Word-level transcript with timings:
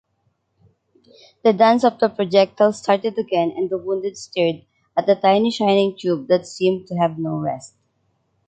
The 1.43 1.53
dance 1.53 1.83
of 1.83 1.99
the 1.99 2.09
projectile 2.09 2.73
started 2.73 3.19
again 3.19 3.53
and 3.55 3.69
the 3.69 3.77
wounded 3.77 4.17
stared 4.17 4.65
at 4.97 5.05
that 5.05 5.21
tiny 5.21 5.51
shining 5.51 5.95
tube 5.95 6.27
that 6.29 6.47
seemed 6.47 6.87
to 6.87 6.95
have 6.95 7.19
no 7.19 7.35
rest. 7.35 7.75